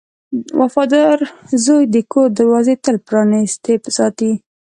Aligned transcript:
•وفادار 0.59 1.17
زوی 1.63 1.83
د 1.93 1.97
کور 2.11 2.27
دروازه 2.39 2.73
تل 2.85 2.95
پرانستې 3.07 3.73
ساتي. 3.97 4.31